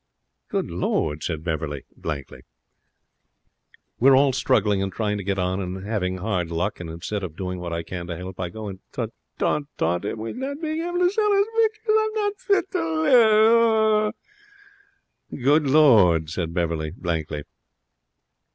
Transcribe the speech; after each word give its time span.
'Good 0.47 0.71
Lord!' 0.71 1.21
said 1.21 1.43
Beverley, 1.43 1.83
blankly. 1.95 2.39
'We're 3.99 4.15
all 4.17 4.33
struggling 4.33 4.81
and 4.81 4.91
trying 4.91 5.19
to 5.19 5.23
get 5.23 5.37
on 5.37 5.59
and 5.61 5.85
having 5.85 6.17
hard 6.17 6.49
luck, 6.49 6.79
and 6.79 6.89
instead 6.89 7.21
of 7.21 7.35
doing 7.35 7.59
what 7.59 7.71
I 7.71 7.83
can 7.83 8.07
to 8.07 8.17
help, 8.17 8.39
I 8.39 8.49
go 8.49 8.67
and 8.67 8.79
t 8.91 9.05
t 9.05 9.11
taunt 9.37 10.03
him 10.05 10.17
with 10.17 10.37
not 10.37 10.59
being 10.59 10.81
able 10.81 10.97
to 10.97 11.09
sell 11.11 11.31
his 11.33 11.45
pictures! 11.55 11.95
I'm 11.99 12.13
not 12.13 12.39
fit 12.39 12.71
to 12.71 12.79
live! 12.83 13.13
Oh!' 13.13 14.13
'Good 15.35 15.67
Lord!' 15.67 16.31
said 16.31 16.51
Beverley, 16.51 16.93
blankly. 16.97 17.43